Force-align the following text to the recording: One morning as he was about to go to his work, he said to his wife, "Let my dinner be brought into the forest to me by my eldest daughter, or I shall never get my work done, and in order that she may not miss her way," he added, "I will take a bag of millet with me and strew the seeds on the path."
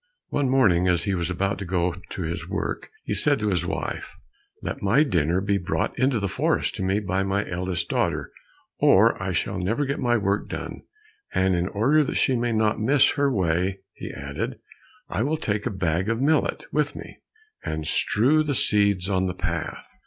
One 0.29 0.49
morning 0.49 0.87
as 0.87 1.03
he 1.03 1.13
was 1.13 1.29
about 1.29 1.59
to 1.59 1.63
go 1.65 1.93
to 1.93 2.21
his 2.23 2.49
work, 2.49 2.89
he 3.03 3.13
said 3.13 3.37
to 3.37 3.49
his 3.49 3.67
wife, 3.67 4.17
"Let 4.63 4.81
my 4.81 5.03
dinner 5.03 5.41
be 5.41 5.59
brought 5.59 5.95
into 5.99 6.19
the 6.19 6.27
forest 6.27 6.73
to 6.77 6.83
me 6.83 6.99
by 6.99 7.21
my 7.21 7.47
eldest 7.47 7.87
daughter, 7.89 8.31
or 8.79 9.21
I 9.21 9.31
shall 9.31 9.59
never 9.59 9.85
get 9.85 9.99
my 9.99 10.17
work 10.17 10.49
done, 10.49 10.81
and 11.35 11.55
in 11.55 11.67
order 11.67 12.03
that 12.03 12.15
she 12.17 12.35
may 12.35 12.51
not 12.51 12.81
miss 12.81 13.11
her 13.11 13.31
way," 13.31 13.81
he 13.93 14.09
added, 14.09 14.57
"I 15.07 15.21
will 15.21 15.37
take 15.37 15.67
a 15.67 15.69
bag 15.69 16.09
of 16.09 16.19
millet 16.19 16.65
with 16.73 16.95
me 16.95 17.17
and 17.63 17.85
strew 17.87 18.41
the 18.41 18.55
seeds 18.55 19.07
on 19.07 19.27
the 19.27 19.35
path." 19.35 19.85